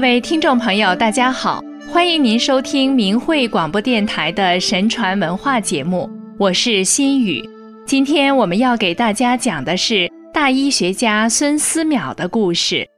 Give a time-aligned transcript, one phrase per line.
[0.00, 7.46] 各位听众朋友，大家好，欢迎您收听明慧广播电台的神传文化节目，我是心雨。
[7.86, 12.88] 今天我们要给大家讲的是大医学家孙思邈的故事。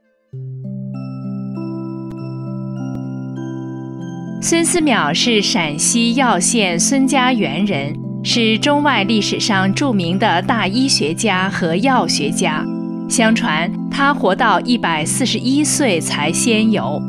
[4.40, 12.64] 孙思邈是陕西耀县孙家园人，是中外历史上著名的大医学家和药学家。
[13.08, 17.00] 相传他活到一百四十一岁才仙游。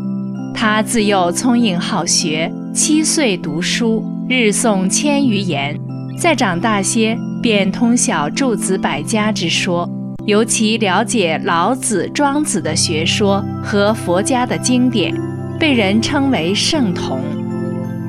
[0.54, 5.80] 他自幼聪颖好学，七岁读书，日诵千余言。
[6.18, 9.90] 再长大些，便通晓诸子百家之说，
[10.26, 15.14] 尤其了解老子、庄子的学说和佛家的经典，
[15.60, 17.20] 被人称为圣童。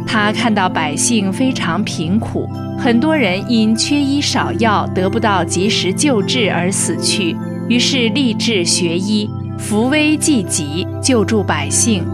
[0.06, 2.46] 他看到百姓非常贫苦，
[2.78, 7.34] 很多人因缺医少药，得不到及时救治而死去。
[7.68, 12.04] 于是立志学医，扶危济急，救助百姓。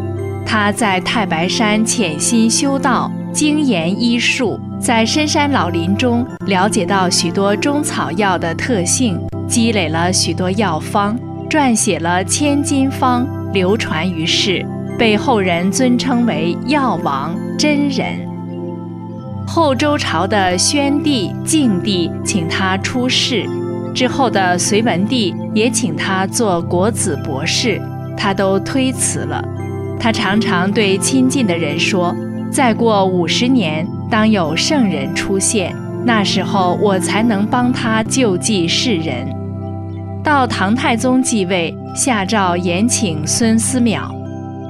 [0.46, 14.64] 他在太白山潜心修道，精研医术，在深山老林中了解到许多中草药的特性，积累了许多药方，撰写了《千金方》，流传于世，
[14.98, 18.28] 被后人尊称为药王真人。
[19.46, 23.48] 后周朝的宣帝、晋帝请他出仕。
[23.94, 27.80] 之后的隋文帝也请他做国子博士，
[28.16, 29.44] 他都推辞了。
[29.98, 32.14] 他常常对亲近的人说
[32.50, 35.74] ：“再过五十年，当有圣人出现，
[36.04, 39.28] 那时候我才能帮他救济世人。”
[40.24, 44.10] 到唐太宗继位，下诏延请孙思邈。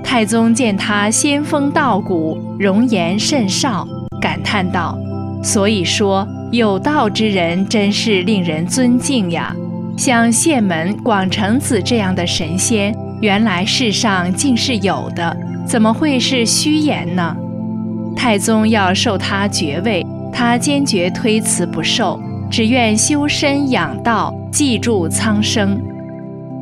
[0.02, 3.86] 太宗见他仙风道骨，容颜甚少，
[4.20, 4.98] 感叹道
[5.44, 9.54] ：“所以说。”有道之人真是令人尊敬呀！
[9.96, 17.36] 像谢门、广成子这样的神仙，原来世上竟是有的，怎么会是虚言呢？
[18.16, 25.80] 太宗要授他爵位，他坚决推辞不受，只愿修身养道，记住苍生。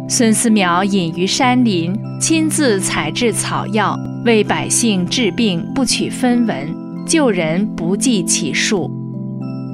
[0.06, 6.74] 孙思邈隐于山林，亲自采制草药，为百姓治病，不取分文，
[7.06, 8.97] 救人不计其数。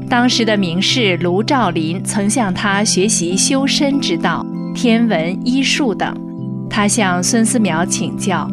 [0.09, 4.45] 当时的名士卢照邻曾向他学习修身之道、
[4.75, 6.15] 天文、医术等。
[6.69, 8.49] 他向孙思邈请教：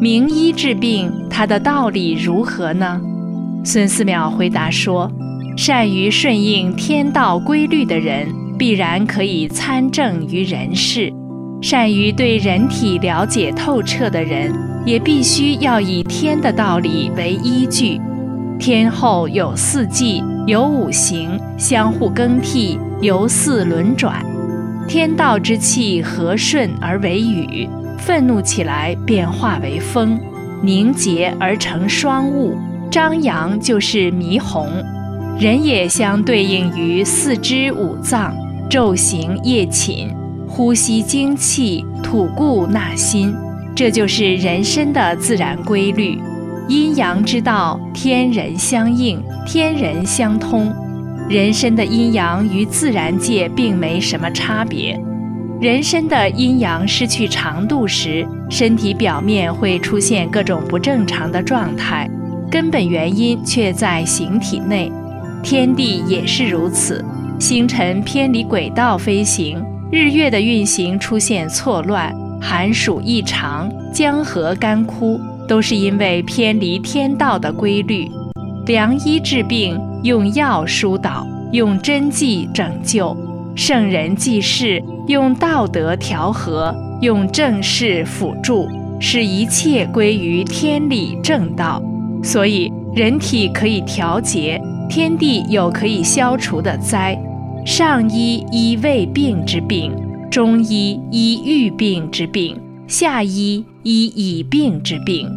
[0.00, 3.00] 名医治病，他的道理如何呢？
[3.64, 5.10] 孙思邈回答说：
[5.56, 8.26] 善于顺应天道规律的人，
[8.58, 11.12] 必然可以参政于人世；
[11.62, 14.52] 善于对人体了解透彻的人，
[14.86, 18.00] 也必须要以天的道理为依据。
[18.60, 20.22] 天后有四季。
[20.46, 24.24] 有五行相互更替，由四轮转，
[24.88, 30.18] 天道之气和顺而为雨，愤怒起来便化为风，
[30.60, 32.56] 凝结而成霜雾，
[32.90, 34.66] 张扬就是霓虹。
[35.38, 38.34] 人也相对应于四肢五脏，
[38.68, 40.12] 昼行夜寝，
[40.48, 43.32] 呼吸精气，吐故纳新，
[43.76, 46.18] 这就是人身的自然规律。
[46.70, 50.72] 阴阳之道，天人相应，天人相通。
[51.28, 54.96] 人身的阴阳与自然界并没什么差别。
[55.60, 62.08] 人身的阴阳失去长度时，身体表面会出现各种不正常的状态，
[62.48, 64.92] 根本原因却在形体内。
[65.42, 67.04] 天地也是如此，
[67.40, 69.60] 星辰偏离轨道飞行，
[69.90, 75.20] 日月的运行出现错乱，寒暑异常，江河干枯。
[75.50, 78.08] 都是因为偏离天道的规律。
[78.66, 83.16] 良医治病，用药疏导，用针剂拯救；
[83.56, 88.68] 圣人济世，用道德调和，用正事辅助，
[89.00, 91.82] 使一切归于天理正道。
[92.22, 97.20] 所以，人体可以调节，天地有可以消除的灾。
[97.66, 99.92] 上医医未病之病，
[100.30, 105.28] 中医医愈病之病，下医医已病之病。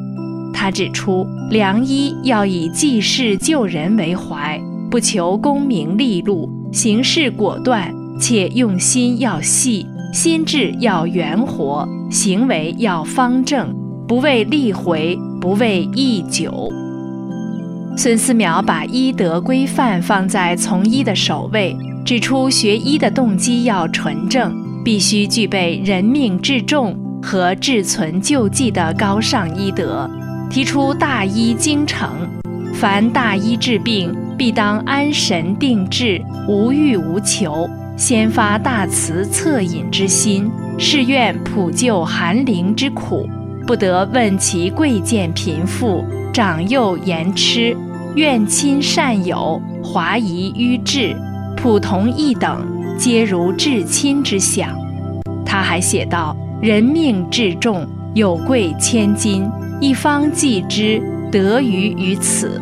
[0.53, 13.73] 他指出，良医要以济世救人为怀，不求功名利禄，行事果断，且用心要细，心智要圆活，行为要方正，
[14.07, 16.71] 不为利回，不为益久。
[17.97, 21.75] 孙思邈把医德规范放在从医的首位，
[22.05, 30.09] 指出学医的动机要纯正，必须具备人命至重和至存救济的高尚医德。
[30.53, 32.29] 提出大医精诚，
[32.75, 37.67] 凡大医治病，必当安神定志，无欲无求，
[37.97, 40.47] 先发大慈恻隐之心，
[40.77, 43.27] 誓愿普救寒灵之苦，
[43.65, 47.75] 不得问其贵贱贫富、长幼言痴、
[48.13, 51.15] 怨亲善友、华夷愚智、
[51.57, 52.63] 普同一等，
[52.95, 54.69] 皆如至亲之想。
[55.43, 59.49] 他还写道：“人命至重，有贵千金，
[59.83, 62.61] 一方济之，得于于此。”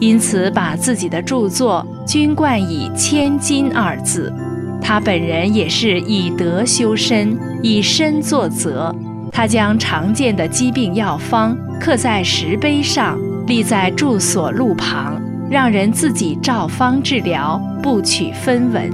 [0.00, 4.32] 因此，把自己的著作均冠以“千金”二字。
[4.80, 8.94] 他本人也是以德修身，以身作则。
[9.30, 15.20] 他将常见的疾病药方刻在石碑上，立在住所路旁，
[15.50, 18.90] 让人自己照方治疗，不取分文。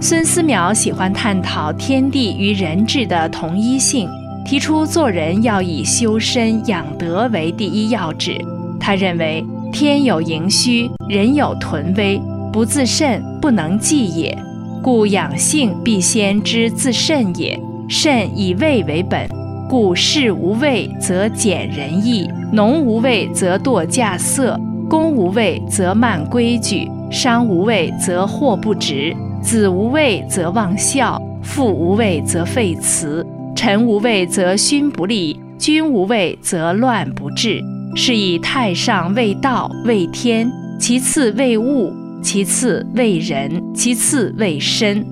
[0.00, 4.08] 孙思邈喜欢探讨天地与人治的同一性，
[4.48, 8.34] 提出做人要以修身养德为第一要旨。
[8.80, 12.18] 他认为天有盈虚，人有屯威，
[12.50, 14.34] 不自慎不能济也。
[14.82, 17.60] 故养性必先知自慎也。
[17.90, 19.28] 慎以味为本，
[19.68, 24.58] 故事无味则俭仁义，农无味则惰稼色，
[24.88, 29.14] 工无味则慢规矩，商无味则货不值。
[29.42, 33.26] 子无味则忘孝，父无味则废慈，
[33.58, 37.60] 臣无位则勋不立，君无位则乱不治。
[37.96, 45.04] 是以太上为道为天，其次为物，其次为人，其次为身。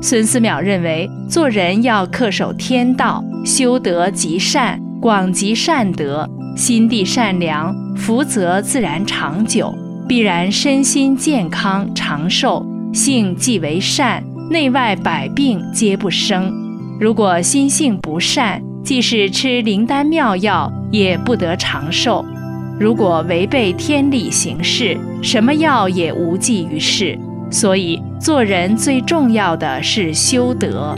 [0.00, 6.24] 孙思邈认为，做人要恪守天道，修德积善，广积善德，
[6.56, 9.74] 心地善良，福泽自然长久，
[10.06, 12.64] 必然身心健康长寿。
[12.94, 14.22] 性即为善，
[14.52, 16.67] 内外百病皆不生。
[17.00, 22.24] 如果心性不善，即使吃灵丹妙药，也不得长寿。
[22.80, 27.18] 如果违背天理行事，什么药也无济于事。
[27.50, 30.94] 所以，做人最重要的是修德。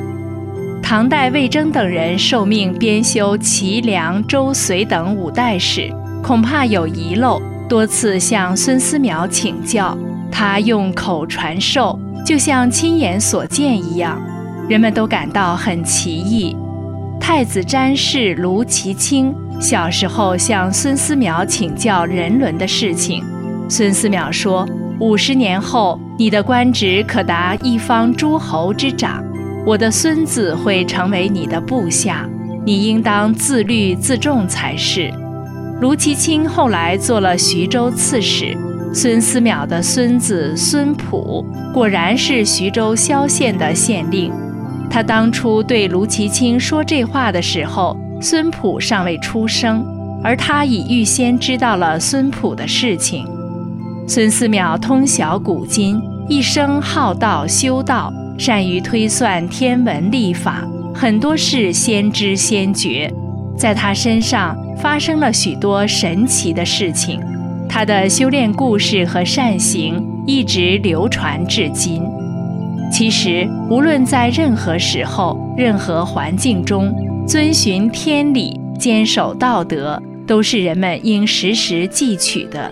[0.82, 5.92] 唐代魏征等人受命编修齐梁周隋等五代史，
[6.22, 9.96] 恐怕有遗漏，多次向孙思邈请教。
[10.32, 14.20] 他用口传授，就像亲眼所见一样，
[14.70, 16.56] 人们都感到很奇异。
[17.18, 23.24] 太子詹事卢其清小时候向孙思邈请教人伦的事情，
[23.68, 24.64] 孙思邈说
[25.00, 29.24] ：“五十年后，你的官职可达一方诸侯之长，
[29.66, 32.24] 我的孙子会成为你的部下，
[32.64, 35.12] 你应当自律自重才是。”
[35.82, 38.56] 卢其清后来做了徐州刺史。
[38.94, 41.44] 孙思邈的孙子孙普
[41.74, 44.32] 果然是徐州萧县的县令。
[44.90, 49.86] 他当初对卢其清说这话的时候，孙普尚未出生，
[50.22, 53.24] 而他已预先知道了孙普的事情。
[54.08, 63.08] 孙思邈通晓古今，一生好道修道，善于推算天文历法，很多事先知先觉，
[63.56, 67.20] 在他身上发生了许多神奇的事情。
[67.68, 72.02] 他的修炼故事和善行一直流传至今。
[72.90, 76.92] 其实，无论在任何时候、任何环境中，
[77.26, 82.70] 遵循天理、坚守道德，都是人们应时时记取的。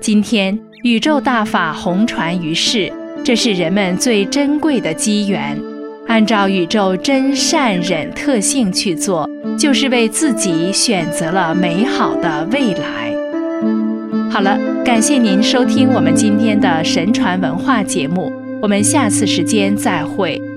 [0.00, 5.56] 今天，宇宙大法红传于世，这是人们最珍贵的机缘。
[6.08, 13.12] 按照宇宙真善忍特性去做，就是为自己选择了美好的未来。
[14.30, 20.47] 好了，感谢您收听我们今天的神传文化节目，我们下次时间再会。